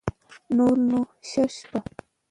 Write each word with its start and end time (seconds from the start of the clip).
نور 0.55 0.75
نو 0.89 0.99
شه 1.29 1.43
شپه 1.55 1.79